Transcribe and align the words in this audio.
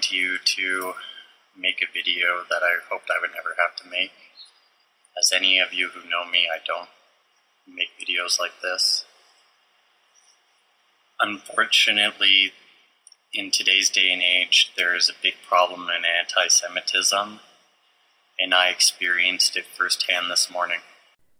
to 0.00 0.16
you 0.16 0.38
to 0.38 0.94
make 1.56 1.82
a 1.82 1.92
video 1.92 2.44
that 2.48 2.62
I 2.62 2.76
hoped 2.90 3.10
I 3.10 3.20
would 3.20 3.30
never 3.34 3.56
have 3.58 3.76
to 3.76 3.90
make. 3.90 4.12
As 5.18 5.32
any 5.34 5.58
of 5.58 5.72
you 5.72 5.88
who 5.88 6.08
know 6.08 6.24
me, 6.30 6.48
I 6.52 6.58
don't 6.64 6.88
make 7.66 7.88
videos 7.98 8.38
like 8.38 8.60
this. 8.62 9.04
Unfortunately, 11.20 12.52
in 13.32 13.50
today's 13.50 13.90
day 13.90 14.10
and 14.12 14.22
age, 14.22 14.72
there 14.76 14.94
is 14.94 15.08
a 15.08 15.22
big 15.22 15.34
problem 15.48 15.88
in 15.88 16.04
anti 16.04 16.48
Semitism, 16.48 17.40
and 18.38 18.54
I 18.54 18.68
experienced 18.68 19.56
it 19.56 19.64
firsthand 19.66 20.30
this 20.30 20.50
morning. 20.50 20.80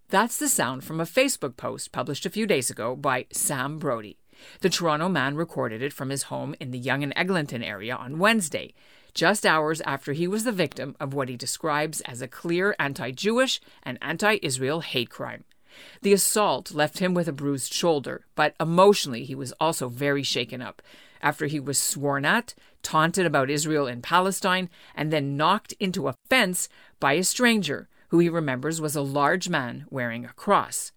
That's 0.08 0.38
the 0.38 0.48
sound 0.48 0.84
from 0.84 1.00
a 1.00 1.04
Facebook 1.04 1.56
post 1.56 1.92
published 1.92 2.24
a 2.26 2.30
few 2.30 2.46
days 2.46 2.70
ago 2.70 2.94
by 2.94 3.26
Sam 3.32 3.78
Brody. 3.78 4.18
The 4.60 4.70
Toronto 4.70 5.08
man 5.08 5.36
recorded 5.36 5.82
it 5.82 5.92
from 5.92 6.10
his 6.10 6.24
home 6.24 6.54
in 6.60 6.70
the 6.70 6.78
Yonge 6.78 7.04
and 7.04 7.12
Eglinton 7.16 7.62
area 7.62 7.94
on 7.94 8.18
Wednesday, 8.18 8.74
just 9.14 9.46
hours 9.46 9.80
after 9.82 10.12
he 10.12 10.28
was 10.28 10.44
the 10.44 10.52
victim 10.52 10.94
of 11.00 11.14
what 11.14 11.28
he 11.28 11.36
describes 11.36 12.00
as 12.02 12.20
a 12.20 12.28
clear 12.28 12.76
anti 12.78 13.10
Jewish 13.10 13.60
and 13.82 13.98
anti 14.02 14.38
Israel 14.42 14.80
hate 14.80 15.10
crime. 15.10 15.44
The 16.02 16.12
assault 16.12 16.72
left 16.72 16.98
him 16.98 17.14
with 17.14 17.28
a 17.28 17.32
bruised 17.32 17.72
shoulder, 17.72 18.26
but 18.34 18.54
emotionally 18.60 19.24
he 19.24 19.34
was 19.34 19.52
also 19.60 19.88
very 19.88 20.22
shaken 20.22 20.62
up 20.62 20.82
after 21.22 21.46
he 21.46 21.60
was 21.60 21.78
sworn 21.78 22.24
at, 22.24 22.54
taunted 22.82 23.26
about 23.26 23.50
Israel 23.50 23.86
and 23.86 24.02
Palestine, 24.02 24.68
and 24.94 25.12
then 25.12 25.36
knocked 25.36 25.72
into 25.80 26.08
a 26.08 26.14
fence 26.28 26.68
by 27.00 27.14
a 27.14 27.24
stranger 27.24 27.88
who 28.08 28.18
he 28.18 28.28
remembers 28.28 28.80
was 28.80 28.94
a 28.94 29.02
large 29.02 29.48
man 29.48 29.86
wearing 29.90 30.24
a 30.24 30.32
cross. 30.34 30.92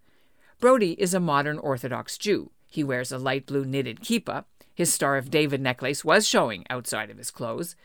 Brody 0.59 0.91
is 1.01 1.13
a 1.13 1.19
modern 1.19 1.57
Orthodox 1.57 2.17
Jew. 2.17 2.51
He 2.69 2.83
wears 2.83 3.11
a 3.11 3.17
light 3.17 3.45
blue 3.45 3.65
knitted 3.65 4.01
kippah. 4.01 4.45
His 4.73 4.93
Star 4.93 5.17
of 5.17 5.29
David 5.29 5.59
necklace 5.59 6.05
was 6.05 6.27
showing 6.27 6.65
outside 6.69 7.09
of 7.09 7.17
his 7.17 7.31
clothes. 7.31 7.75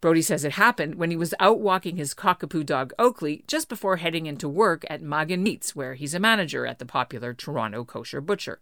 Brody 0.00 0.22
says 0.22 0.44
it 0.44 0.52
happened 0.52 0.96
when 0.96 1.12
he 1.12 1.16
was 1.16 1.32
out 1.38 1.60
walking 1.60 1.96
his 1.96 2.14
cockapoo 2.14 2.66
dog 2.66 2.92
Oakley 2.98 3.44
just 3.46 3.68
before 3.68 3.98
heading 3.98 4.26
into 4.26 4.48
work 4.48 4.84
at 4.90 5.00
Magen 5.00 5.44
Meats, 5.44 5.76
where 5.76 5.94
he's 5.94 6.14
a 6.14 6.18
manager 6.18 6.66
at 6.66 6.80
the 6.80 6.84
popular 6.84 7.32
Toronto 7.32 7.84
kosher 7.84 8.20
butcher. 8.20 8.58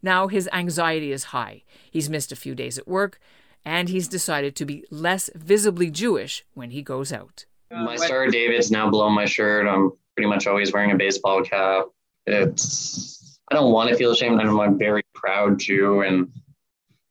Now 0.00 0.28
his 0.28 0.48
anxiety 0.52 1.10
is 1.10 1.24
high. 1.24 1.64
He's 1.90 2.08
missed 2.08 2.30
a 2.30 2.36
few 2.36 2.54
days 2.54 2.78
at 2.78 2.86
work, 2.86 3.18
and 3.64 3.88
he's 3.88 4.06
decided 4.06 4.54
to 4.54 4.64
be 4.64 4.84
less 4.88 5.28
visibly 5.34 5.90
Jewish 5.90 6.44
when 6.54 6.70
he 6.70 6.82
goes 6.82 7.12
out. 7.12 7.46
My 7.72 7.96
Star 7.96 8.26
of 8.26 8.32
David's 8.32 8.70
now 8.70 8.88
below 8.88 9.10
my 9.10 9.24
shirt. 9.24 9.66
I'm 9.66 9.90
pretty 10.14 10.28
much 10.28 10.46
always 10.46 10.72
wearing 10.72 10.92
a 10.92 10.96
baseball 10.96 11.42
cap. 11.42 11.86
It's 12.26 13.15
I 13.48 13.54
don't 13.54 13.72
want 13.72 13.90
to 13.90 13.96
feel 13.96 14.10
ashamed. 14.10 14.40
I'm 14.40 14.58
a 14.58 14.76
very 14.76 15.04
proud 15.14 15.60
Jew, 15.60 16.00
and 16.00 16.32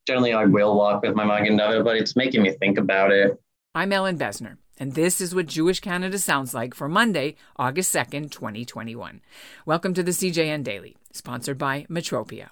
generally 0.05 0.33
I 0.33 0.44
will 0.44 0.75
walk 0.75 1.02
with 1.02 1.16
my 1.16 1.23
Magen 1.23 1.55
David, 1.55 1.86
but 1.86 1.95
it's 1.95 2.17
making 2.17 2.44
me 2.44 2.52
think 2.52 2.77
about 2.77 3.11
it. 3.11 3.42
I'm 3.73 3.94
Ellin 3.94 4.17
Bessner, 4.17 4.58
and 4.77 4.95
this 4.95 5.22
is 5.22 5.33
what 5.33 5.45
Jewish 5.45 5.80
Canada 5.80 6.19
sounds 6.19 6.53
like 6.53 6.73
for 6.73 6.89
Monday, 6.89 7.38
August 7.55 7.95
2nd, 7.95 8.31
2021. 8.31 9.22
Welcome 9.66 9.94
to 9.94 10.03
the 10.03 10.11
CJN 10.11 10.64
Daily, 10.64 10.97
sponsored 11.14 11.58
by 11.58 11.86
Metropia. 11.89 12.49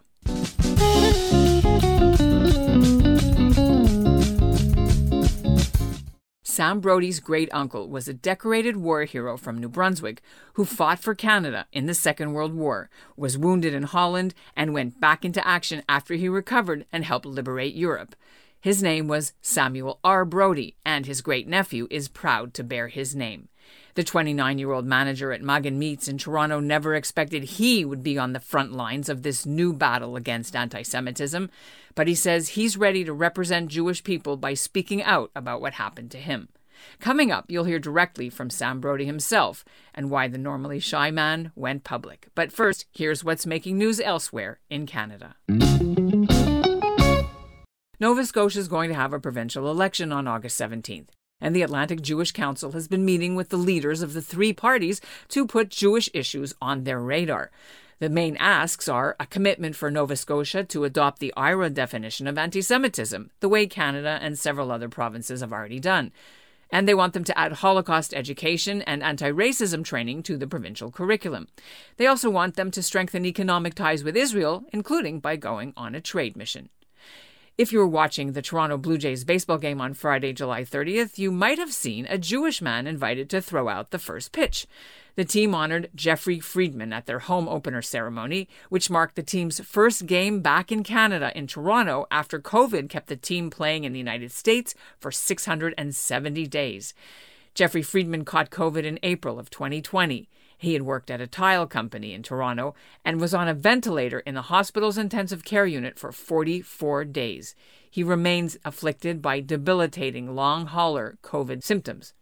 Sam 6.53 6.81
Brody's 6.81 7.19
great 7.19 7.49
uncle 7.51 7.89
was 7.89 8.07
a 8.07 8.13
decorated 8.13 8.77
war 8.77 9.05
hero 9.05 9.37
from 9.37 9.57
New 9.57 9.69
Brunswick 9.69 10.21
who 10.53 10.65
fought 10.65 10.99
for 10.99 11.15
Canada 11.15 11.65
in 11.71 11.87
the 11.87 11.95
Second 11.95 12.33
World 12.33 12.53
War, 12.53 12.91
was 13.17 13.39
wounded 13.39 13.73
in 13.73 13.81
Holland, 13.81 14.35
and 14.55 14.71
went 14.71 15.01
back 15.01 15.25
into 15.25 15.45
action 15.47 15.81
after 15.89 16.13
he 16.13 16.29
recovered 16.29 16.85
and 16.93 17.05
helped 17.05 17.25
liberate 17.25 17.73
Europe. 17.73 18.15
His 18.61 18.83
name 18.83 19.07
was 19.07 19.33
Samuel 19.41 19.99
R. 20.03 20.25
Brody, 20.25 20.75
and 20.85 21.07
his 21.07 21.21
great 21.21 21.47
nephew 21.47 21.87
is 21.89 22.07
proud 22.07 22.53
to 22.53 22.63
bear 22.63 22.87
his 22.87 23.15
name. 23.15 23.47
The 23.95 24.03
29 24.03 24.57
year 24.57 24.71
old 24.71 24.85
manager 24.85 25.31
at 25.31 25.43
Magen 25.43 25.77
Meats 25.77 26.07
in 26.07 26.17
Toronto 26.17 26.59
never 26.59 26.95
expected 26.95 27.43
he 27.43 27.85
would 27.85 28.01
be 28.01 28.17
on 28.17 28.33
the 28.33 28.39
front 28.39 28.73
lines 28.73 29.07
of 29.07 29.21
this 29.21 29.45
new 29.45 29.71
battle 29.71 30.15
against 30.15 30.55
anti 30.55 30.81
Semitism, 30.81 31.51
but 31.93 32.07
he 32.07 32.15
says 32.15 32.49
he's 32.49 32.75
ready 32.75 33.03
to 33.03 33.13
represent 33.13 33.69
Jewish 33.69 34.03
people 34.03 34.35
by 34.35 34.55
speaking 34.55 35.03
out 35.03 35.29
about 35.35 35.61
what 35.61 35.73
happened 35.73 36.09
to 36.11 36.17
him. 36.17 36.49
Coming 36.99 37.31
up, 37.31 37.45
you'll 37.49 37.65
hear 37.65 37.77
directly 37.77 38.31
from 38.31 38.49
Sam 38.49 38.79
Brody 38.79 39.05
himself 39.05 39.63
and 39.93 40.09
why 40.09 40.27
the 40.27 40.39
normally 40.39 40.79
shy 40.79 41.11
man 41.11 41.51
went 41.55 41.83
public. 41.83 42.29
But 42.33 42.51
first, 42.51 42.87
here's 42.91 43.23
what's 43.23 43.45
making 43.45 43.77
news 43.77 43.99
elsewhere 43.99 44.59
in 44.71 44.87
Canada. 44.87 45.35
Nova 47.99 48.25
Scotia 48.25 48.59
is 48.59 48.67
going 48.67 48.89
to 48.89 48.95
have 48.95 49.13
a 49.13 49.19
provincial 49.19 49.69
election 49.69 50.11
on 50.11 50.27
August 50.27 50.59
17th 50.59 51.09
and 51.43 51.53
the 51.53 51.61
Atlantic 51.61 52.01
Jewish 52.01 52.31
Council 52.31 52.71
has 52.71 52.87
been 52.87 53.05
meeting 53.05 53.35
with 53.35 53.49
the 53.49 53.57
leaders 53.57 54.01
of 54.01 54.13
the 54.13 54.21
three 54.21 54.53
parties 54.53 55.01
to 55.27 55.45
put 55.45 55.69
Jewish 55.69 56.09
issues 56.13 56.55
on 56.61 56.85
their 56.85 56.99
radar. 56.99 57.51
The 57.99 58.09
main 58.09 58.37
asks 58.37 58.87
are 58.87 59.15
a 59.19 59.27
commitment 59.27 59.75
for 59.75 59.91
Nova 59.91 60.15
Scotia 60.15 60.63
to 60.63 60.85
adopt 60.85 61.19
the 61.19 61.33
IHRA 61.37 61.73
definition 61.73 62.27
of 62.27 62.37
anti 62.37 62.61
Semitism, 62.61 63.29
the 63.41 63.49
way 63.49 63.67
Canada 63.67 64.19
and 64.21 64.39
several 64.39 64.71
other 64.71 64.89
provinces 64.89 65.41
have 65.41 65.53
already 65.53 65.79
done. 65.79 66.11
And 66.71 66.87
they 66.87 66.95
want 66.95 67.13
them 67.13 67.23
to 67.25 67.37
add 67.37 67.51
Holocaust 67.51 68.13
education 68.13 68.81
and 68.81 69.03
anti 69.03 69.29
racism 69.29 69.83
training 69.83 70.23
to 70.23 70.37
the 70.37 70.47
provincial 70.47 70.91
curriculum. 70.91 71.49
They 71.97 72.07
also 72.07 72.29
want 72.29 72.55
them 72.55 72.71
to 72.71 72.81
strengthen 72.81 73.25
economic 73.25 73.75
ties 73.75 74.03
with 74.03 74.17
Israel, 74.17 74.63
including 74.71 75.19
by 75.19 75.35
going 75.35 75.73
on 75.77 75.93
a 75.93 76.01
trade 76.01 76.35
mission. 76.35 76.69
If 77.55 77.71
you 77.71 77.77
were 77.77 77.87
watching 77.87 78.31
the 78.31 78.41
Toronto 78.41 78.77
Blue 78.77 78.97
Jays 78.97 79.23
baseball 79.23 79.59
game 79.59 79.79
on 79.79 79.93
Friday, 79.93 80.33
July 80.33 80.63
30th, 80.63 81.19
you 81.19 81.31
might 81.31 81.59
have 81.59 81.71
seen 81.71 82.07
a 82.09 82.17
Jewish 82.17 82.63
man 82.63 82.87
invited 82.87 83.29
to 83.29 83.41
throw 83.41 83.69
out 83.69 83.91
the 83.91 83.99
first 83.99 84.31
pitch. 84.31 84.65
The 85.15 85.23
team 85.23 85.53
honored 85.53 85.91
Jeffrey 85.93 86.39
Friedman 86.39 86.91
at 86.91 87.05
their 87.05 87.19
home 87.19 87.47
opener 87.47 87.83
ceremony, 87.83 88.49
which 88.69 88.89
marked 88.89 89.15
the 89.15 89.21
team's 89.21 89.59
first 89.59 90.07
game 90.07 90.41
back 90.41 90.71
in 90.71 90.81
Canada 90.81 91.31
in 91.35 91.45
Toronto 91.45 92.07
after 92.09 92.39
COVID 92.39 92.89
kept 92.89 93.05
the 93.05 93.15
team 93.15 93.51
playing 93.51 93.83
in 93.83 93.93
the 93.93 93.99
United 93.99 94.31
States 94.31 94.73
for 94.97 95.11
670 95.11 96.47
days. 96.47 96.95
Jeffrey 97.53 97.83
Friedman 97.83 98.25
caught 98.25 98.49
COVID 98.49 98.83
in 98.83 98.97
April 99.03 99.37
of 99.37 99.51
2020. 99.51 100.27
He 100.63 100.71
had 100.71 100.83
worked 100.83 101.11
at 101.11 101.19
a 101.19 101.27
tile 101.27 101.67
company 101.67 102.13
in 102.13 102.23
Toronto 102.23 102.73
and 103.03 103.19
was 103.19 103.33
on 103.33 103.49
a 103.49 103.53
ventilator 103.53 104.21
in 104.21 104.33
the 104.33 104.43
hospital's 104.43 104.97
intensive 104.97 105.43
care 105.43 105.65
unit 105.65 105.99
for 105.99 106.13
44 106.13 107.03
days. 107.03 107.53
He 107.91 108.01
remains 108.01 108.57
afflicted 108.63 109.21
by 109.21 109.41
debilitating 109.41 110.33
long 110.33 110.67
hauler 110.67 111.17
COVID 111.21 111.63
symptoms. 111.63 112.13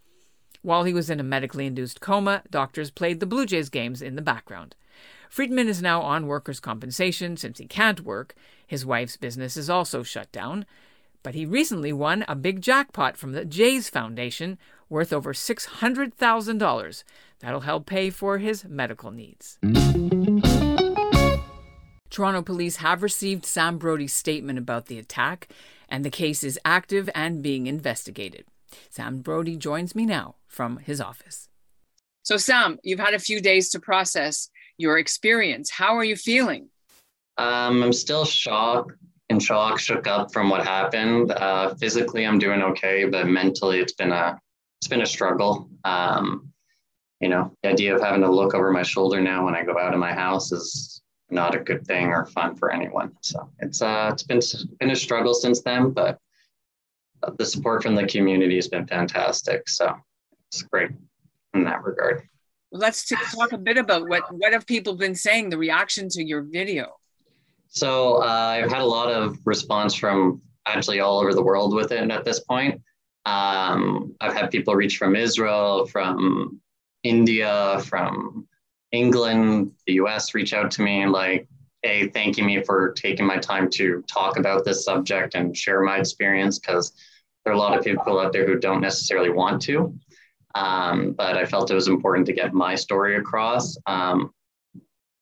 While 0.63 0.85
he 0.85 0.93
was 0.93 1.11
in 1.11 1.19
a 1.19 1.23
medically 1.23 1.67
induced 1.67 2.01
coma, 2.01 2.41
doctors 2.49 2.89
played 2.89 3.19
the 3.19 3.27
Blue 3.27 3.45
Jays 3.45 3.69
games 3.69 4.01
in 4.01 4.15
the 4.15 4.23
background. 4.23 4.75
Friedman 5.29 5.67
is 5.67 5.83
now 5.83 6.01
on 6.01 6.25
workers' 6.25 6.59
compensation 6.59 7.37
since 7.37 7.59
he 7.59 7.67
can't 7.67 8.01
work. 8.01 8.33
His 8.65 8.83
wife's 8.83 9.17
business 9.17 9.55
is 9.55 9.69
also 9.69 10.01
shut 10.01 10.31
down. 10.31 10.65
But 11.21 11.35
he 11.35 11.45
recently 11.45 11.93
won 11.93 12.25
a 12.27 12.35
big 12.35 12.61
jackpot 12.61 13.17
from 13.17 13.33
the 13.33 13.45
Jays 13.45 13.87
Foundation 13.87 14.57
worth 14.91 15.13
over 15.13 15.33
$600,000. 15.33 17.03
That'll 17.39 17.61
help 17.61 17.85
pay 17.87 18.09
for 18.09 18.37
his 18.37 18.65
medical 18.65 19.09
needs. 19.11 19.57
Toronto 22.11 22.41
police 22.41 22.75
have 22.75 23.01
received 23.01 23.45
Sam 23.45 23.77
Brody's 23.77 24.13
statement 24.13 24.59
about 24.59 24.87
the 24.87 24.99
attack, 24.99 25.47
and 25.87 26.03
the 26.03 26.09
case 26.09 26.43
is 26.43 26.59
active 26.65 27.09
and 27.15 27.41
being 27.41 27.67
investigated. 27.67 28.45
Sam 28.89 29.21
Brody 29.21 29.55
joins 29.55 29.95
me 29.95 30.05
now 30.05 30.35
from 30.45 30.77
his 30.77 30.99
office. 30.99 31.47
So, 32.23 32.37
Sam, 32.37 32.77
you've 32.83 32.99
had 32.99 33.13
a 33.13 33.19
few 33.19 33.41
days 33.41 33.69
to 33.69 33.79
process 33.79 34.49
your 34.77 34.97
experience. 34.97 35.71
How 35.71 35.95
are 35.97 36.03
you 36.03 36.15
feeling? 36.15 36.69
Um, 37.37 37.81
I'm 37.81 37.93
still 37.93 38.25
shocked 38.25 38.91
and 39.29 39.41
shock, 39.41 39.79
shook 39.79 40.05
up 40.05 40.33
from 40.33 40.49
what 40.49 40.65
happened. 40.65 41.31
Uh, 41.31 41.73
physically, 41.75 42.25
I'm 42.25 42.37
doing 42.37 42.61
okay, 42.61 43.05
but 43.05 43.27
mentally, 43.27 43.79
it's 43.79 43.93
been 43.93 44.11
a 44.11 44.39
it's 44.81 44.87
been 44.87 45.03
a 45.03 45.05
struggle. 45.05 45.69
Um, 45.83 46.51
you 47.19 47.29
know, 47.29 47.55
the 47.61 47.69
idea 47.69 47.93
of 47.93 48.01
having 48.01 48.21
to 48.21 48.31
look 48.31 48.55
over 48.55 48.71
my 48.71 48.81
shoulder 48.81 49.21
now 49.21 49.45
when 49.45 49.53
I 49.53 49.63
go 49.63 49.77
out 49.77 49.93
of 49.93 49.99
my 49.99 50.11
house 50.11 50.51
is 50.51 51.03
not 51.29 51.53
a 51.53 51.59
good 51.59 51.85
thing 51.85 52.07
or 52.07 52.25
fun 52.25 52.55
for 52.55 52.71
anyone. 52.71 53.11
So 53.21 53.51
it's 53.59 53.83
uh, 53.83 54.09
it's 54.11 54.23
been 54.23 54.41
been 54.79 54.89
a 54.89 54.95
struggle 54.95 55.35
since 55.35 55.61
then, 55.61 55.91
but 55.91 56.17
the 57.37 57.45
support 57.45 57.83
from 57.83 57.93
the 57.93 58.07
community 58.07 58.55
has 58.55 58.69
been 58.69 58.87
fantastic. 58.87 59.69
So 59.69 59.95
it's 60.49 60.63
great 60.63 60.89
in 61.53 61.63
that 61.65 61.83
regard. 61.83 62.23
Let's 62.71 63.07
talk 63.07 63.51
a 63.51 63.59
bit 63.59 63.77
about 63.77 64.09
what 64.09 64.33
what 64.33 64.51
have 64.51 64.65
people 64.65 64.95
been 64.95 65.13
saying, 65.13 65.51
the 65.51 65.59
reaction 65.59 66.09
to 66.09 66.23
your 66.23 66.41
video. 66.41 66.95
So 67.67 68.15
uh, 68.15 68.25
I've 68.25 68.71
had 68.71 68.81
a 68.81 68.85
lot 68.85 69.11
of 69.11 69.37
response 69.45 69.93
from 69.93 70.41
actually 70.65 71.01
all 71.01 71.19
over 71.19 71.35
the 71.35 71.43
world 71.43 71.75
with 71.75 71.91
it 71.91 72.09
at 72.09 72.25
this 72.25 72.39
point. 72.39 72.81
Um, 73.25 74.15
I've 74.19 74.33
had 74.33 74.51
people 74.51 74.75
reach 74.75 74.97
from 74.97 75.15
Israel, 75.15 75.85
from 75.85 76.59
India, 77.03 77.81
from 77.85 78.47
England, 78.91 79.71
the 79.87 79.93
US 79.93 80.33
reach 80.33 80.53
out 80.53 80.71
to 80.71 80.81
me 80.81 81.05
like, 81.05 81.47
hey, 81.81 82.09
thanking 82.09 82.45
me 82.45 82.61
for 82.61 82.91
taking 82.91 83.25
my 83.25 83.37
time 83.37 83.69
to 83.71 84.03
talk 84.03 84.37
about 84.37 84.65
this 84.65 84.85
subject 84.85 85.33
and 85.33 85.55
share 85.55 85.81
my 85.81 85.97
experience 85.97 86.59
because 86.59 86.93
there 87.43 87.53
are 87.53 87.55
a 87.55 87.59
lot 87.59 87.77
of 87.77 87.83
people 87.83 88.19
out 88.19 88.33
there 88.33 88.45
who 88.45 88.59
don't 88.59 88.81
necessarily 88.81 89.29
want 89.29 89.61
to. 89.63 89.97
Um, 90.53 91.13
but 91.13 91.37
I 91.37 91.45
felt 91.45 91.71
it 91.71 91.75
was 91.75 91.87
important 91.87 92.25
to 92.27 92.33
get 92.33 92.53
my 92.53 92.75
story 92.75 93.15
across. 93.15 93.77
Um, 93.87 94.33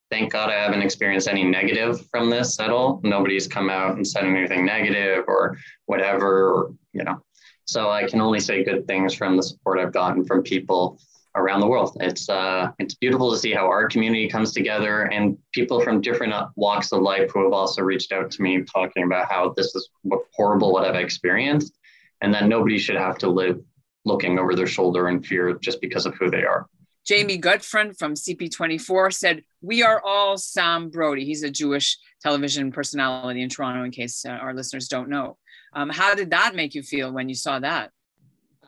thank 0.10 0.32
God 0.34 0.50
I 0.50 0.56
haven't 0.56 0.82
experienced 0.82 1.28
any 1.28 1.44
negative 1.44 2.06
from 2.10 2.30
this 2.30 2.60
at 2.60 2.72
all. 2.72 3.00
Nobody's 3.04 3.48
come 3.48 3.70
out 3.70 3.96
and 3.96 4.06
said 4.06 4.26
anything 4.26 4.66
negative 4.66 5.26
or 5.28 5.58
whatever, 5.86 6.52
or, 6.52 6.74
you 6.94 7.04
know. 7.04 7.22
So 7.70 7.92
I 7.92 8.06
can 8.06 8.20
only 8.20 8.40
say 8.40 8.64
good 8.64 8.88
things 8.88 9.14
from 9.14 9.38
the 9.38 9.44
support 9.44 9.78
I've 9.78 9.94
gotten 9.94 10.26
from 10.26 10.42
people 10.42 11.00
around 11.36 11.60
the 11.60 11.68
world. 11.68 11.96
It's 12.00 12.28
uh, 12.28 12.72
it's 12.80 12.96
beautiful 12.96 13.32
to 13.32 13.38
see 13.38 13.52
how 13.52 13.68
our 13.68 13.88
community 13.88 14.28
comes 14.28 14.54
together 14.54 15.04
and 15.04 15.38
people 15.54 15.80
from 15.80 16.02
different 16.02 16.34
walks 16.56 16.92
of 16.92 17.04
life 17.04 17.30
who 17.32 17.44
have 17.44 17.54
also 17.54 17.84
reached 17.84 18.12
out 18.12 18.32
to 18.32 18.42
me 18.42 18.64
talking 18.64 19.04
about 19.04 19.32
how 19.32 19.54
this 19.56 19.76
is 19.76 19.88
horrible 20.34 20.74
what 20.74 20.84
I've 20.84 20.96
experienced, 20.96 21.78
and 22.22 22.34
that 22.34 22.48
nobody 22.48 22.80
should 22.80 22.98
have 22.98 23.20
to 23.20 23.30
live 23.30 23.62
looking 24.04 24.40
over 24.40 24.56
their 24.56 24.68
shoulder 24.68 25.08
in 25.10 25.22
fear 25.22 25.54
just 25.54 25.80
because 25.80 26.08
of 26.08 26.16
who 26.16 26.32
they 26.32 26.44
are. 26.44 26.66
Jamie 27.06 27.40
Gutfreund 27.40 27.98
from 27.98 28.14
CP24 28.14 29.14
said, 29.14 29.44
We 29.62 29.84
are 29.84 30.02
all 30.04 30.38
Sam 30.38 30.90
Brody. 30.90 31.26
He's 31.26 31.44
a 31.44 31.50
Jewish 31.50 31.98
television 32.22 32.72
personality 32.72 33.42
in 33.42 33.50
Toronto, 33.50 33.84
in 33.84 33.92
case 33.92 34.26
uh, 34.26 34.32
our 34.32 34.54
listeners 34.54 34.88
don't 34.88 35.10
know. 35.10 35.38
Um, 35.74 35.90
how 35.90 36.16
did 36.16 36.32
that 36.32 36.56
make 36.56 36.76
you 36.76 36.84
feel 36.84 37.12
when 37.12 37.30
you 37.30 37.36
saw 37.36 37.60
that? 37.60 37.92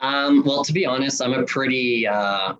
Um, 0.02 0.44
well, 0.46 0.64
to 0.64 0.74
be 0.74 0.86
honest, 0.86 1.22
I'm 1.22 1.34
a 1.34 1.44
pretty 1.44 2.08
uh, 2.08 2.54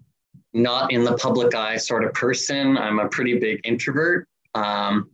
not 0.54 0.92
in 0.92 1.04
the 1.04 1.16
public 1.18 1.56
eye 1.56 1.78
sort 1.78 2.04
of 2.04 2.14
person. 2.14 2.78
I'm 2.78 3.00
a 3.00 3.08
pretty 3.08 3.40
big 3.40 3.62
introvert. 3.64 4.28
Um, 4.54 5.10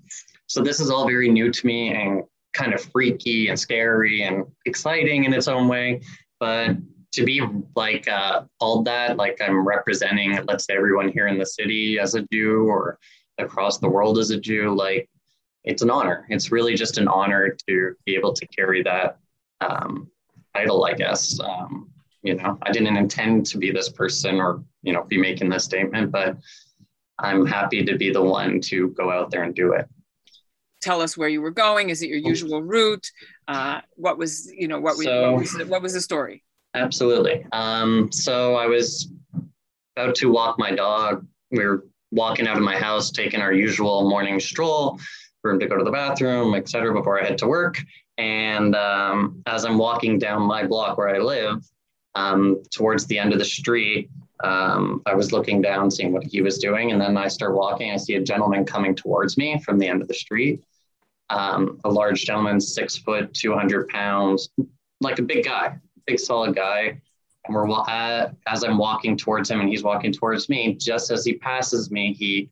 so 0.47 0.61
this 0.61 0.79
is 0.79 0.89
all 0.89 1.05
very 1.05 1.29
new 1.29 1.51
to 1.51 1.67
me 1.67 1.93
and 1.93 2.23
kind 2.53 2.73
of 2.73 2.81
freaky 2.81 3.49
and 3.49 3.59
scary 3.59 4.23
and 4.23 4.45
exciting 4.65 5.25
in 5.25 5.33
its 5.33 5.47
own 5.47 5.67
way. 5.67 6.01
But 6.39 6.77
to 7.13 7.23
be 7.23 7.41
like 7.75 8.07
uh, 8.07 8.43
called 8.59 8.85
that, 8.85 9.17
like 9.17 9.41
I'm 9.41 9.67
representing, 9.67 10.37
let's 10.47 10.65
say, 10.65 10.75
everyone 10.75 11.09
here 11.09 11.27
in 11.27 11.37
the 11.37 11.45
city 11.45 11.99
as 11.99 12.15
a 12.15 12.25
Jew 12.31 12.65
or 12.67 12.99
across 13.37 13.77
the 13.77 13.89
world 13.89 14.17
as 14.17 14.31
a 14.31 14.39
Jew, 14.39 14.75
like 14.75 15.09
it's 15.67 15.81
an 15.81 15.89
honor. 15.89 16.25
It's 16.29 16.49
really 16.51 16.75
just 16.75 16.97
an 16.97 17.09
honor 17.09 17.55
to 17.67 17.93
be 18.05 18.15
able 18.15 18.33
to 18.33 18.47
carry 18.47 18.81
that 18.83 19.19
um, 19.59 20.09
title, 20.55 20.85
I 20.85 20.93
guess. 20.93 21.39
Um, 21.41 21.89
you 22.23 22.35
know, 22.35 22.57
I 22.61 22.71
didn't 22.71 22.95
intend 22.95 23.45
to 23.47 23.57
be 23.57 23.71
this 23.71 23.89
person 23.89 24.35
or, 24.35 24.63
you 24.81 24.93
know, 24.93 25.03
be 25.03 25.17
making 25.17 25.49
this 25.49 25.65
statement, 25.65 26.11
but 26.11 26.37
I'm 27.19 27.45
happy 27.45 27.83
to 27.83 27.97
be 27.97 28.11
the 28.11 28.21
one 28.21 28.61
to 28.61 28.89
go 28.91 29.11
out 29.11 29.29
there 29.29 29.43
and 29.43 29.53
do 29.53 29.73
it. 29.73 29.87
Tell 30.81 31.01
us 31.01 31.17
where 31.17 31.27
you 31.27 31.41
were 31.41 31.51
going. 31.51 31.89
Is 31.89 32.01
it 32.01 32.07
your 32.07 32.19
usual 32.19 32.63
route? 32.63 33.11
Uh, 33.47 33.81
what 33.95 34.17
was, 34.17 34.49
you 34.55 34.69
know, 34.69 34.79
what, 34.79 34.95
so, 34.95 35.31
what, 35.31 35.41
was, 35.41 35.57
what 35.67 35.81
was 35.81 35.93
the 35.93 36.01
story? 36.01 36.43
Absolutely. 36.75 37.45
Um, 37.51 38.09
so 38.11 38.55
I 38.55 38.67
was 38.67 39.11
about 39.97 40.15
to 40.15 40.31
walk 40.31 40.57
my 40.59 40.71
dog. 40.71 41.25
We 41.51 41.65
were 41.65 41.85
walking 42.11 42.47
out 42.47 42.55
of 42.55 42.63
my 42.63 42.77
house, 42.77 43.11
taking 43.11 43.41
our 43.41 43.51
usual 43.51 44.09
morning 44.09 44.39
stroll 44.39 44.99
him 45.49 45.59
to 45.59 45.67
go 45.67 45.77
to 45.77 45.83
the 45.83 45.91
bathroom, 45.91 46.55
etc. 46.55 46.93
before 46.93 47.21
I 47.21 47.25
head 47.25 47.37
to 47.39 47.47
work. 47.47 47.79
And 48.17 48.75
um, 48.75 49.41
as 49.45 49.65
I'm 49.65 49.77
walking 49.77 50.17
down 50.17 50.41
my 50.41 50.65
block 50.65 50.97
where 50.97 51.09
I 51.09 51.19
live, 51.19 51.63
um, 52.15 52.63
towards 52.71 53.05
the 53.05 53.19
end 53.19 53.33
of 53.33 53.39
the 53.39 53.45
street, 53.45 54.09
um, 54.43 55.01
I 55.05 55.13
was 55.13 55.31
looking 55.31 55.61
down, 55.61 55.91
seeing 55.91 56.11
what 56.11 56.23
he 56.23 56.41
was 56.41 56.57
doing. 56.57 56.91
And 56.91 56.99
then 56.99 57.17
I 57.17 57.27
start 57.27 57.55
walking. 57.55 57.91
I 57.91 57.97
see 57.97 58.15
a 58.15 58.23
gentleman 58.23 58.65
coming 58.65 58.95
towards 58.95 59.37
me 59.37 59.59
from 59.59 59.77
the 59.77 59.87
end 59.87 60.01
of 60.01 60.07
the 60.07 60.13
street. 60.13 60.63
Um, 61.29 61.79
a 61.83 61.89
large 61.89 62.23
gentleman, 62.23 62.59
six 62.59 62.97
foot, 62.97 63.33
200 63.33 63.87
pounds, 63.89 64.49
like 65.01 65.19
a 65.19 65.23
big 65.23 65.45
guy, 65.45 65.77
big 66.05 66.19
solid 66.19 66.55
guy. 66.55 67.01
And 67.45 67.55
we're 67.55 67.69
uh, 67.69 68.31
as 68.47 68.63
I'm 68.63 68.77
walking 68.77 69.17
towards 69.17 69.49
him 69.49 69.59
and 69.59 69.69
he's 69.69 69.83
walking 69.83 70.11
towards 70.11 70.49
me, 70.49 70.75
just 70.75 71.11
as 71.11 71.25
he 71.25 71.33
passes 71.33 71.91
me, 71.91 72.13
he 72.13 72.49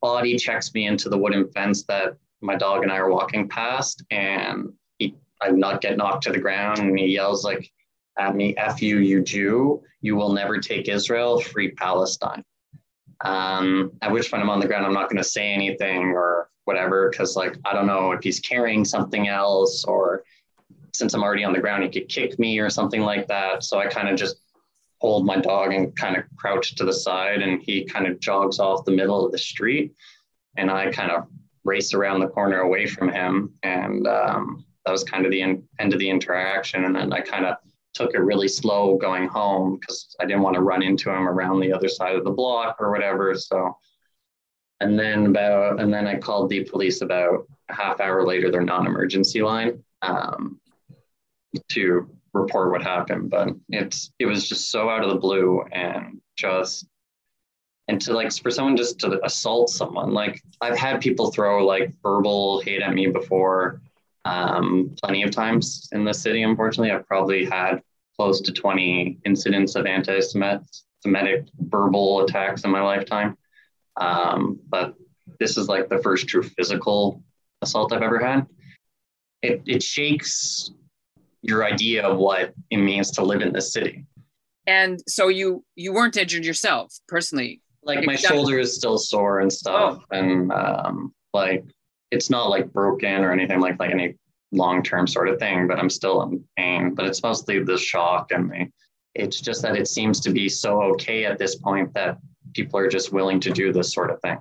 body 0.00 0.36
checks 0.36 0.72
me 0.74 0.86
into 0.86 1.08
the 1.08 1.18
wooden 1.18 1.48
fence 1.52 1.84
that 1.84 2.16
my 2.40 2.56
dog 2.56 2.82
and 2.82 2.92
I 2.92 2.96
are 2.96 3.10
walking 3.10 3.48
past. 3.48 4.02
And 4.10 4.72
he, 4.98 5.14
I 5.42 5.50
not 5.50 5.80
get 5.80 5.96
knocked 5.96 6.24
to 6.24 6.32
the 6.32 6.38
ground 6.38 6.78
and 6.78 6.98
he 6.98 7.06
yells 7.06 7.44
like 7.44 7.70
at 8.18 8.34
me, 8.34 8.54
F 8.56 8.82
you, 8.82 8.98
you 8.98 9.22
Jew, 9.22 9.82
you 10.00 10.16
will 10.16 10.32
never 10.32 10.58
take 10.58 10.88
Israel, 10.88 11.40
free 11.40 11.70
Palestine. 11.72 12.44
Um, 13.24 13.92
at 14.02 14.10
which 14.10 14.30
point 14.30 14.42
I'm 14.42 14.50
on 14.50 14.60
the 14.60 14.66
ground, 14.66 14.86
I'm 14.86 14.94
not 14.94 15.10
going 15.10 15.18
to 15.18 15.24
say 15.24 15.52
anything 15.52 16.08
or 16.08 16.48
whatever, 16.64 17.10
because 17.10 17.36
like, 17.36 17.56
I 17.64 17.72
don't 17.72 17.86
know 17.86 18.12
if 18.12 18.22
he's 18.22 18.40
carrying 18.40 18.84
something 18.84 19.28
else 19.28 19.84
or 19.84 20.24
since 20.94 21.14
I'm 21.14 21.22
already 21.22 21.44
on 21.44 21.52
the 21.52 21.60
ground, 21.60 21.82
he 21.82 21.88
could 21.88 22.08
kick 22.08 22.38
me 22.38 22.58
or 22.58 22.70
something 22.70 23.02
like 23.02 23.28
that. 23.28 23.62
So 23.62 23.78
I 23.78 23.86
kind 23.86 24.08
of 24.08 24.16
just 24.18 24.36
hold 25.00 25.24
my 25.24 25.36
dog 25.36 25.72
and 25.72 25.96
kind 25.96 26.16
of 26.16 26.24
crouch 26.36 26.74
to 26.74 26.84
the 26.84 26.92
side 26.92 27.42
and 27.42 27.62
he 27.62 27.84
kind 27.84 28.06
of 28.06 28.20
jogs 28.20 28.58
off 28.58 28.84
the 28.84 28.90
middle 28.90 29.24
of 29.24 29.32
the 29.32 29.38
street 29.38 29.94
and 30.56 30.70
I 30.70 30.90
kind 30.90 31.10
of 31.10 31.26
race 31.64 31.94
around 31.94 32.20
the 32.20 32.28
corner 32.28 32.60
away 32.60 32.86
from 32.86 33.10
him. 33.10 33.52
And 33.62 34.06
um, 34.06 34.64
that 34.84 34.92
was 34.92 35.04
kind 35.04 35.24
of 35.24 35.32
the 35.32 35.42
end, 35.42 35.62
end 35.78 35.92
of 35.92 35.98
the 35.98 36.08
interaction. 36.08 36.84
And 36.84 36.94
then 36.94 37.12
I 37.12 37.20
kind 37.20 37.46
of 37.46 37.56
took 37.94 38.14
it 38.14 38.20
really 38.20 38.48
slow 38.48 38.96
going 38.96 39.28
home 39.28 39.78
because 39.78 40.14
I 40.20 40.24
didn't 40.24 40.42
want 40.42 40.54
to 40.54 40.62
run 40.62 40.82
into 40.82 41.10
him 41.10 41.28
around 41.28 41.60
the 41.60 41.72
other 41.72 41.88
side 41.88 42.16
of 42.16 42.24
the 42.24 42.30
block 42.30 42.76
or 42.80 42.90
whatever. 42.90 43.34
So, 43.34 43.76
and 44.80 44.98
then 44.98 45.26
about, 45.26 45.80
and 45.80 45.92
then 45.92 46.06
I 46.06 46.16
called 46.16 46.50
the 46.50 46.64
police 46.64 47.02
about 47.02 47.46
a 47.68 47.74
half 47.74 48.00
hour 48.00 48.26
later, 48.26 48.50
their 48.50 48.62
non 48.62 48.86
emergency 48.86 49.42
line. 49.42 49.82
Um, 50.02 50.60
to 51.68 52.08
report 52.32 52.70
what 52.70 52.82
happened, 52.82 53.30
but 53.30 53.48
it's 53.68 54.12
it 54.18 54.26
was 54.26 54.48
just 54.48 54.70
so 54.70 54.88
out 54.88 55.02
of 55.02 55.10
the 55.10 55.18
blue 55.18 55.62
and 55.72 56.20
just 56.36 56.86
and 57.88 58.00
to 58.02 58.12
like 58.12 58.32
for 58.32 58.50
someone 58.50 58.76
just 58.76 59.00
to 59.00 59.24
assault 59.24 59.68
someone 59.68 60.12
like 60.12 60.40
I've 60.60 60.78
had 60.78 61.00
people 61.00 61.32
throw 61.32 61.66
like 61.66 61.92
verbal 62.02 62.60
hate 62.60 62.82
at 62.82 62.94
me 62.94 63.08
before 63.08 63.80
um, 64.24 64.94
plenty 65.02 65.22
of 65.22 65.30
times 65.30 65.88
in 65.92 66.04
the 66.04 66.14
city. 66.14 66.42
Unfortunately, 66.42 66.92
I've 66.92 67.06
probably 67.06 67.44
had 67.44 67.82
close 68.16 68.40
to 68.42 68.52
20 68.52 69.18
incidents 69.24 69.74
of 69.76 69.86
anti-Semitic 69.86 71.46
verbal 71.58 72.22
attacks 72.22 72.64
in 72.64 72.70
my 72.70 72.82
lifetime. 72.82 73.36
Um, 73.96 74.60
but 74.68 74.94
this 75.38 75.56
is 75.56 75.68
like 75.68 75.88
the 75.88 75.98
first 75.98 76.28
true 76.28 76.42
physical 76.42 77.22
assault 77.62 77.92
I've 77.92 78.02
ever 78.02 78.18
had. 78.18 78.46
It, 79.42 79.62
it 79.66 79.82
shakes 79.82 80.70
your 81.42 81.64
idea 81.64 82.06
of 82.06 82.18
what 82.18 82.54
it 82.70 82.76
means 82.76 83.10
to 83.12 83.22
live 83.22 83.40
in 83.40 83.52
this 83.52 83.72
city. 83.72 84.04
And 84.66 85.00
so 85.08 85.28
you 85.28 85.64
you 85.74 85.92
weren't 85.92 86.16
injured 86.16 86.44
yourself 86.44 86.94
personally. 87.08 87.60
Like 87.82 88.04
my 88.04 88.16
shoulder 88.16 88.58
is 88.58 88.76
still 88.76 88.98
sore 88.98 89.40
and 89.40 89.52
stuff, 89.52 90.02
oh. 90.12 90.16
and 90.16 90.52
um, 90.52 91.14
like 91.32 91.64
it's 92.10 92.28
not 92.28 92.50
like 92.50 92.72
broken 92.72 93.24
or 93.24 93.32
anything 93.32 93.60
like 93.60 93.80
like 93.80 93.90
any 93.90 94.16
long 94.52 94.82
term 94.82 95.06
sort 95.06 95.28
of 95.28 95.38
thing, 95.38 95.66
but 95.66 95.78
I'm 95.78 95.90
still 95.90 96.22
in 96.22 96.44
pain. 96.56 96.94
But 96.94 97.06
it's 97.06 97.22
mostly 97.22 97.62
the 97.62 97.78
shock 97.78 98.32
and 98.32 98.50
the. 98.50 98.66
It's 99.14 99.40
just 99.40 99.62
that 99.62 99.76
it 99.76 99.88
seems 99.88 100.20
to 100.20 100.30
be 100.30 100.48
so 100.48 100.82
okay 100.82 101.24
at 101.24 101.38
this 101.38 101.56
point 101.56 101.92
that 101.94 102.18
people 102.54 102.78
are 102.78 102.88
just 102.88 103.12
willing 103.12 103.40
to 103.40 103.50
do 103.50 103.72
this 103.72 103.92
sort 103.92 104.10
of 104.10 104.20
thing 104.20 104.38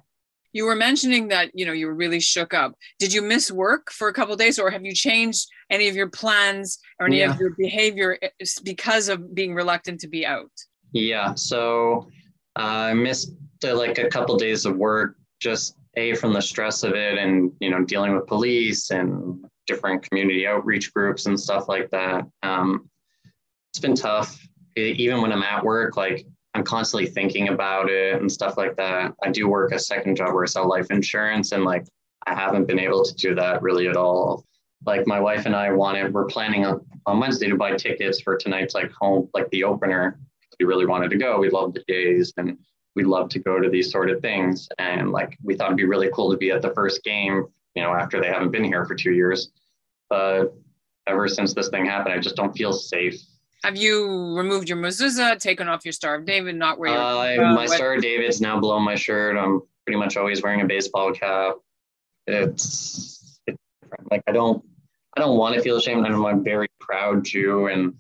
you 0.54 0.66
were 0.66 0.76
mentioning 0.76 1.28
that 1.30 1.52
you 1.54 1.66
know 1.66 1.74
you 1.74 1.88
were 1.88 1.96
really 1.96 2.20
shook 2.20 2.54
up. 2.54 2.74
Did 3.00 3.14
you 3.14 3.22
miss 3.22 3.52
work 3.52 3.92
for 3.92 4.08
a 4.08 4.14
couple 4.14 4.36
days 4.36 4.60
or 4.60 4.70
have 4.72 4.86
you 4.86 4.94
changed 4.94 5.48
any 5.70 5.88
of 5.88 5.96
your 5.96 6.10
plans 6.10 6.80
or 7.00 7.08
any 7.08 7.20
yeah. 7.20 7.32
of 7.32 7.40
your 7.40 7.52
behavior 7.58 8.18
eh, 8.22 8.30
because 8.64 9.10
of 9.10 9.34
being 9.36 9.54
reluctant 9.54 10.00
to 10.02 10.08
be 10.08 10.26
out? 10.26 10.52
Yeah 10.92 11.36
so 11.36 12.08
uh, 12.56 12.90
i 12.90 12.94
missed 12.94 13.34
uh, 13.64 13.76
like 13.76 14.00
a 14.00 14.10
couple 14.10 14.36
days 14.38 14.66
of 14.66 14.76
work 14.76 15.16
just 15.40 15.76
a 15.98 16.16
from 16.16 16.34
the 16.34 16.42
stress 16.42 16.84
of 16.84 16.94
it 16.94 17.18
and 17.18 17.52
you 17.60 17.70
know 17.70 17.84
dealing 17.84 18.16
with 18.16 18.26
police 18.26 18.90
and 18.90 19.46
different 19.68 20.02
community 20.02 20.48
outreach 20.48 20.92
groups 20.94 21.28
and 21.28 21.40
stuff 21.40 21.70
like 21.70 21.92
that. 21.92 22.26
Um, 22.42 22.90
it's 23.72 23.80
been 23.80 23.96
tough 23.96 24.40
even 24.76 25.22
when 25.22 25.32
i'm 25.32 25.44
at 25.44 25.64
work 25.64 25.98
like 25.98 26.26
I'm 26.60 26.66
constantly 26.66 27.10
thinking 27.10 27.48
about 27.48 27.90
it 27.90 28.20
and 28.20 28.30
stuff 28.30 28.58
like 28.58 28.76
that. 28.76 29.14
I 29.24 29.32
do 29.32 29.48
work 29.48 29.72
a 29.72 29.80
second 29.80 30.18
job 30.18 30.34
where 30.34 30.44
I 30.44 30.46
sell 30.46 30.68
life 30.68 30.88
insurance, 30.92 31.54
and 31.54 31.64
like 31.64 31.88
I 32.28 32.36
haven't 32.36 32.66
been 32.66 32.80
able 32.80 33.06
to 33.06 33.16
do 33.16 33.34
that 33.36 33.62
really 33.62 33.88
at 33.88 33.96
all. 33.96 34.46
Like 34.86 35.08
my 35.08 35.22
wife 35.22 35.46
and 35.46 35.56
I 35.56 35.72
wanted, 35.72 36.14
we're 36.14 36.26
planning 36.26 36.66
on, 36.66 36.86
on 37.06 37.18
Wednesday 37.18 37.48
to 37.48 37.56
buy 37.56 37.78
tickets 37.78 38.20
for 38.20 38.36
tonight's 38.36 38.74
like 38.74 38.92
home, 38.92 39.30
like 39.34 39.50
the 39.52 39.64
opener. 39.64 40.20
We 40.60 40.66
really 40.66 40.86
wanted 40.86 41.12
to 41.12 41.18
go. 41.18 41.40
We 41.40 41.50
love 41.50 41.74
the 41.74 41.84
Jays 41.88 42.34
and 42.36 42.58
we 42.94 43.06
love 43.06 43.30
to 43.30 43.40
go 43.40 43.62
to 43.62 43.70
these 43.70 43.90
sort 43.90 44.10
of 44.10 44.22
things. 44.22 44.68
And 44.80 45.12
like 45.14 45.38
we 45.42 45.56
thought 45.56 45.68
it'd 45.68 45.78
be 45.78 45.86
really 45.86 46.10
cool 46.14 46.30
to 46.30 46.38
be 46.38 46.52
at 46.52 46.62
the 46.62 46.74
first 46.74 47.06
game, 47.06 47.46
you 47.76 47.84
know, 47.84 47.94
after 47.94 48.20
they 48.20 48.28
haven't 48.28 48.52
been 48.52 48.66
here 48.66 48.86
for 48.86 48.96
two 48.96 49.14
years. 49.14 49.50
But 50.10 50.54
ever 51.08 51.30
since 51.30 51.54
this 51.54 51.70
thing 51.70 51.86
happened, 51.86 52.14
I 52.14 52.20
just 52.20 52.36
don't 52.36 52.56
feel 52.56 52.74
safe 52.74 53.18
have 53.64 53.78
you 53.78 54.36
removed 54.36 54.70
your 54.70 54.78
mezuzah, 54.78 55.40
taken 55.40 55.68
off 55.68 55.86
your 55.86 55.92
Star 55.92 56.16
of 56.16 56.26
David, 56.26 56.56
not 56.56 56.78
your 56.78 56.90
uh, 56.90 57.54
my 57.54 57.66
what? 57.66 57.70
Star 57.70 57.96
of 57.96 58.02
David's 58.02 58.42
now 58.42 58.60
below 58.60 58.80
my 58.80 58.96
shirt. 58.96 59.38
I'm 59.38 59.62
pretty 59.86 60.00
much 60.00 60.18
always 60.18 60.42
wearing 60.42 60.62
a 60.62 60.66
baseball 60.66 61.12
cap. 61.12 61.56
It's, 62.28 63.40
it's 63.48 63.60
different. 63.82 64.12
like 64.12 64.24
I 64.28 64.32
don't 64.32 64.64
I 65.18 65.22
don't 65.22 65.38
want 65.38 65.56
to 65.56 65.62
feel 65.62 65.78
ashamed. 65.78 66.06
I'm 66.06 66.24
a 66.24 66.36
very 66.42 66.68
proud 66.80 67.26
Jew, 67.26 67.68
and 67.68 67.94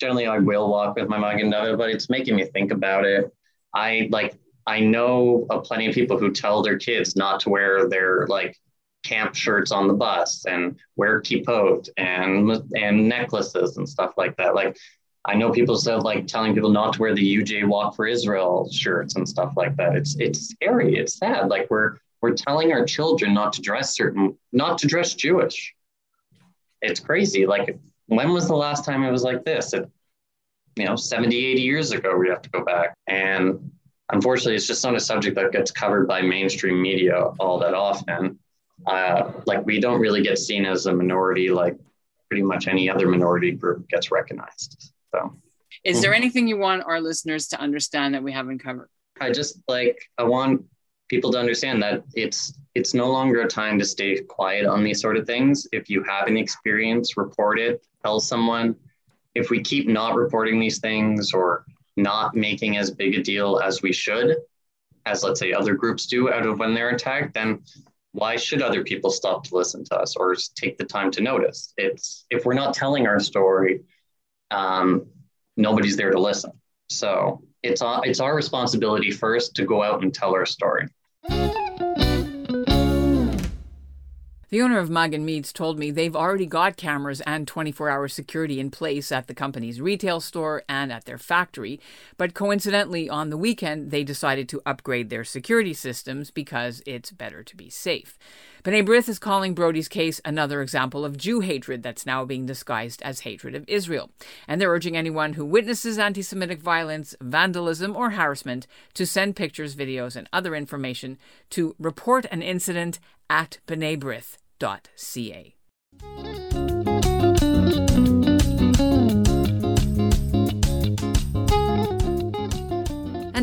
generally 0.00 0.26
I 0.26 0.38
will 0.38 0.68
walk 0.68 0.96
with 0.96 1.08
my 1.08 1.18
Magen 1.18 1.50
David, 1.50 1.78
but 1.78 1.90
it's 1.90 2.10
making 2.10 2.36
me 2.36 2.44
think 2.44 2.72
about 2.72 3.04
it. 3.04 3.32
I 3.74 4.08
like 4.10 4.36
I 4.66 4.80
know 4.80 5.46
of 5.48 5.64
plenty 5.64 5.86
of 5.86 5.94
people 5.94 6.18
who 6.18 6.32
tell 6.32 6.62
their 6.62 6.78
kids 6.78 7.16
not 7.16 7.40
to 7.40 7.50
wear 7.50 7.88
their 7.88 8.26
like 8.26 8.58
camp 9.06 9.34
shirts 9.34 9.70
on 9.70 9.86
the 9.86 9.94
bus 9.94 10.44
and 10.46 10.76
wear 10.96 11.20
kippot 11.20 11.88
and 11.96 12.50
and 12.74 13.08
necklaces 13.08 13.76
and 13.76 13.88
stuff 13.88 14.14
like 14.16 14.36
that. 14.36 14.54
Like 14.54 14.76
I 15.24 15.34
know 15.34 15.50
people 15.50 15.76
said 15.76 16.02
like 16.02 16.26
telling 16.26 16.54
people 16.54 16.70
not 16.70 16.94
to 16.94 17.00
wear 17.00 17.14
the 17.14 17.36
UJA 17.36 17.66
Walk 17.66 17.96
for 17.96 18.06
Israel 18.06 18.68
shirts 18.72 19.16
and 19.16 19.28
stuff 19.28 19.54
like 19.56 19.76
that. 19.76 19.96
It's 19.96 20.16
it's 20.18 20.48
scary. 20.48 20.96
It's 20.96 21.18
sad. 21.18 21.48
Like 21.48 21.68
we're 21.70 21.96
we're 22.20 22.34
telling 22.34 22.72
our 22.72 22.84
children 22.84 23.34
not 23.34 23.52
to 23.54 23.60
dress 23.60 23.94
certain, 23.94 24.36
not 24.52 24.78
to 24.78 24.86
dress 24.86 25.14
Jewish. 25.14 25.74
It's 26.82 27.00
crazy. 27.00 27.46
Like 27.46 27.78
when 28.06 28.32
was 28.32 28.48
the 28.48 28.56
last 28.56 28.84
time 28.84 29.02
it 29.04 29.10
was 29.10 29.22
like 29.22 29.44
this? 29.44 29.72
It, 29.72 29.88
you 30.76 30.84
know, 30.84 30.96
70, 30.96 31.34
80 31.34 31.62
years 31.62 31.92
ago, 31.92 32.16
we 32.16 32.28
have 32.28 32.42
to 32.42 32.50
go 32.50 32.62
back. 32.62 32.94
And 33.06 33.70
unfortunately, 34.12 34.56
it's 34.56 34.66
just 34.66 34.84
not 34.84 34.94
a 34.94 35.00
subject 35.00 35.34
that 35.36 35.50
gets 35.50 35.70
covered 35.70 36.06
by 36.06 36.20
mainstream 36.20 36.80
media 36.80 37.18
all 37.40 37.58
that 37.60 37.74
often. 37.74 38.38
Uh, 38.86 39.32
like 39.46 39.64
we 39.64 39.80
don't 39.80 40.00
really 40.00 40.22
get 40.22 40.38
seen 40.38 40.64
as 40.66 40.86
a 40.86 40.92
minority, 40.92 41.50
like 41.50 41.76
pretty 42.28 42.42
much 42.42 42.68
any 42.68 42.90
other 42.90 43.08
minority 43.08 43.52
group 43.52 43.88
gets 43.88 44.10
recognized. 44.10 44.92
So, 45.14 45.36
is 45.84 46.02
there 46.02 46.14
anything 46.14 46.46
you 46.48 46.58
want 46.58 46.82
our 46.84 47.00
listeners 47.00 47.48
to 47.48 47.60
understand 47.60 48.14
that 48.14 48.22
we 48.22 48.32
haven't 48.32 48.58
covered? 48.58 48.88
I 49.20 49.30
just 49.30 49.60
like 49.68 49.98
I 50.18 50.24
want 50.24 50.64
people 51.08 51.30
to 51.32 51.38
understand 51.38 51.82
that 51.82 52.04
it's 52.14 52.58
it's 52.74 52.92
no 52.92 53.10
longer 53.10 53.40
a 53.42 53.48
time 53.48 53.78
to 53.78 53.84
stay 53.84 54.20
quiet 54.20 54.66
on 54.66 54.84
these 54.84 55.00
sort 55.00 55.16
of 55.16 55.26
things. 55.26 55.66
If 55.72 55.88
you 55.88 56.02
have 56.02 56.26
an 56.26 56.36
experience, 56.36 57.16
report 57.16 57.58
it, 57.58 57.86
tell 58.04 58.20
someone. 58.20 58.76
If 59.34 59.50
we 59.50 59.62
keep 59.62 59.86
not 59.86 60.14
reporting 60.14 60.58
these 60.58 60.78
things 60.78 61.32
or 61.32 61.64
not 61.96 62.34
making 62.34 62.76
as 62.76 62.90
big 62.90 63.14
a 63.14 63.22
deal 63.22 63.58
as 63.58 63.82
we 63.82 63.92
should, 63.92 64.36
as 65.06 65.22
let's 65.22 65.40
say 65.40 65.52
other 65.52 65.74
groups 65.74 66.06
do 66.06 66.32
out 66.32 66.46
of 66.46 66.58
when 66.58 66.74
they're 66.74 66.90
attacked, 66.90 67.34
then 67.34 67.62
why 68.16 68.36
should 68.36 68.62
other 68.62 68.82
people 68.82 69.10
stop 69.10 69.44
to 69.44 69.54
listen 69.54 69.84
to 69.84 69.94
us 69.94 70.16
or 70.16 70.34
take 70.54 70.78
the 70.78 70.84
time 70.84 71.10
to 71.10 71.20
notice? 71.20 71.74
It's 71.76 72.24
if 72.30 72.46
we're 72.46 72.54
not 72.54 72.72
telling 72.72 73.06
our 73.06 73.20
story, 73.20 73.82
um, 74.50 75.06
nobody's 75.58 75.98
there 75.98 76.10
to 76.10 76.18
listen. 76.18 76.52
So 76.88 77.42
it's 77.62 77.82
it's 77.84 78.20
our 78.20 78.34
responsibility 78.34 79.10
first 79.10 79.54
to 79.56 79.66
go 79.66 79.82
out 79.82 80.02
and 80.02 80.14
tell 80.14 80.34
our 80.34 80.46
story. 80.46 80.88
The 84.48 84.62
owner 84.62 84.78
of 84.78 84.88
Magen 84.88 85.24
Meats 85.24 85.52
told 85.52 85.76
me 85.76 85.90
they've 85.90 86.14
already 86.14 86.46
got 86.46 86.76
cameras 86.76 87.20
and 87.22 87.48
24 87.48 87.90
hour 87.90 88.06
security 88.06 88.60
in 88.60 88.70
place 88.70 89.10
at 89.10 89.26
the 89.26 89.34
company's 89.34 89.80
retail 89.80 90.20
store 90.20 90.62
and 90.68 90.92
at 90.92 91.04
their 91.04 91.18
factory, 91.18 91.80
but 92.16 92.32
coincidentally, 92.32 93.10
on 93.10 93.30
the 93.30 93.36
weekend, 93.36 93.90
they 93.90 94.04
decided 94.04 94.48
to 94.50 94.62
upgrade 94.64 95.10
their 95.10 95.24
security 95.24 95.74
systems 95.74 96.30
because 96.30 96.80
it's 96.86 97.10
better 97.10 97.42
to 97.42 97.56
be 97.56 97.68
safe. 97.68 98.16
B'nai 98.66 98.84
B'rith 98.84 99.08
is 99.08 99.20
calling 99.20 99.54
Brody's 99.54 99.86
case 99.86 100.20
another 100.24 100.60
example 100.60 101.04
of 101.04 101.16
Jew 101.16 101.38
hatred 101.38 101.84
that's 101.84 102.04
now 102.04 102.24
being 102.24 102.46
disguised 102.46 103.00
as 103.02 103.20
hatred 103.20 103.54
of 103.54 103.64
Israel. 103.68 104.10
And 104.48 104.60
they're 104.60 104.72
urging 104.72 104.96
anyone 104.96 105.34
who 105.34 105.44
witnesses 105.44 106.00
anti 106.00 106.20
Semitic 106.20 106.60
violence, 106.60 107.14
vandalism, 107.20 107.94
or 107.94 108.10
harassment 108.10 108.66
to 108.94 109.06
send 109.06 109.36
pictures, 109.36 109.76
videos, 109.76 110.16
and 110.16 110.28
other 110.32 110.56
information 110.56 111.16
to 111.50 111.76
report 111.78 112.24
an 112.32 112.42
incident 112.42 112.98
at 113.30 113.58
bnaibrith.ca. 113.68 115.55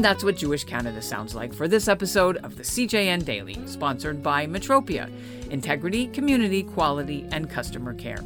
And 0.04 0.10
that's 0.10 0.24
what 0.26 0.36
Jewish 0.36 0.66
Canada 0.66 1.02
sounds 1.02 1.34
like 1.34 1.54
for 1.54 1.66
this 1.66 1.88
episode 1.88 2.36
of 2.44 2.58
the 2.58 2.64
CJN 2.64 3.24
Daily, 3.24 3.58
sponsored 3.66 4.22
by 4.22 4.46
Metropia 4.46 5.10
Integrity, 5.50 6.08
Community, 6.08 6.62
Quality, 6.62 7.26
and 7.32 7.50
Customer 7.50 7.94
Care. 7.94 8.20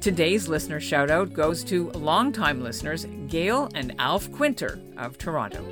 Today's 0.00 0.48
listener 0.48 0.80
shout 0.80 1.08
out 1.08 1.32
goes 1.32 1.62
to 1.62 1.92
longtime 1.92 2.60
listeners 2.60 3.06
Gail 3.28 3.70
and 3.76 3.94
Alf 4.00 4.32
Quinter 4.32 4.80
of 4.96 5.16
Toronto. 5.16 5.64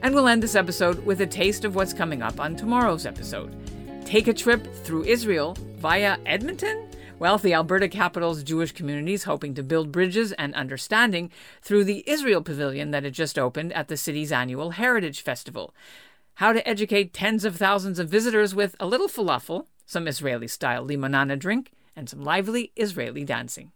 And 0.00 0.14
we'll 0.14 0.26
end 0.26 0.42
this 0.42 0.56
episode 0.56 1.04
with 1.04 1.20
a 1.20 1.26
taste 1.26 1.66
of 1.66 1.74
what's 1.74 1.92
coming 1.92 2.22
up 2.22 2.40
on 2.40 2.56
tomorrow's 2.56 3.04
episode. 3.04 3.54
Take 4.06 4.26
a 4.26 4.32
trip 4.32 4.66
through 4.84 5.04
Israel 5.04 5.54
via 5.76 6.16
Edmonton? 6.24 6.85
Well, 7.18 7.38
the 7.38 7.54
Alberta 7.54 7.88
capital's 7.88 8.44
Jewish 8.44 8.72
community 8.72 9.14
is 9.14 9.24
hoping 9.24 9.54
to 9.54 9.62
build 9.62 9.88
bridges 9.90 10.36
and 10.36 10.52
understanding 10.52 11.32
through 11.64 11.84
the 11.84 12.04
Israel 12.04 12.44
Pavilion 12.44 12.90
that 12.92 13.08
had 13.08 13.16
just 13.16 13.38
opened 13.38 13.72
at 13.72 13.88
the 13.88 13.96
city's 13.96 14.30
annual 14.30 14.76
Heritage 14.76 15.24
Festival. 15.24 15.72
How 16.44 16.52
to 16.52 16.60
educate 16.68 17.16
tens 17.16 17.48
of 17.48 17.56
thousands 17.56 17.96
of 17.96 18.12
visitors 18.12 18.54
with 18.54 18.76
a 18.78 18.84
little 18.84 19.08
falafel, 19.08 19.64
some 19.88 20.04
Israeli 20.04 20.46
style 20.46 20.84
limonana 20.84 21.38
drink, 21.40 21.72
and 21.96 22.04
some 22.04 22.20
lively 22.20 22.76
Israeli 22.76 23.24
dancing. 23.24 23.72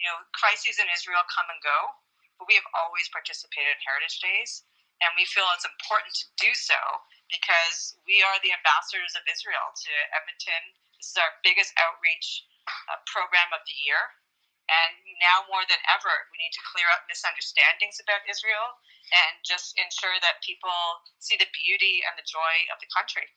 You 0.00 0.08
know, 0.08 0.24
crises 0.32 0.80
in 0.80 0.88
Israel 0.96 1.28
come 1.28 1.52
and 1.52 1.60
go, 1.60 1.92
but 2.40 2.48
we 2.48 2.56
have 2.56 2.64
always 2.72 3.04
participated 3.12 3.76
in 3.76 3.84
Heritage 3.84 4.16
Days, 4.24 4.64
and 5.04 5.12
we 5.12 5.28
feel 5.28 5.44
it's 5.52 5.68
important 5.68 6.16
to 6.16 6.26
do 6.40 6.56
so 6.56 6.80
because 7.28 8.00
we 8.08 8.24
are 8.24 8.40
the 8.40 8.56
ambassadors 8.56 9.12
of 9.12 9.28
Israel 9.28 9.76
to 9.76 9.92
Edmonton. 10.16 10.72
This 10.98 11.12
is 11.12 11.18
our 11.20 11.32
biggest 11.44 11.72
outreach 11.78 12.46
uh, 12.90 12.98
program 13.06 13.52
of 13.52 13.62
the 13.68 13.76
year. 13.84 14.00
And 14.66 14.98
now 15.22 15.46
more 15.46 15.62
than 15.70 15.78
ever, 15.86 16.10
we 16.34 16.42
need 16.42 16.50
to 16.58 16.62
clear 16.74 16.90
up 16.90 17.06
misunderstandings 17.06 18.02
about 18.02 18.26
Israel 18.26 18.82
and 19.14 19.38
just 19.46 19.78
ensure 19.78 20.18
that 20.26 20.42
people 20.42 20.74
see 21.22 21.38
the 21.38 21.46
beauty 21.54 22.02
and 22.02 22.18
the 22.18 22.26
joy 22.26 22.66
of 22.74 22.82
the 22.82 22.90
country. 22.90 23.30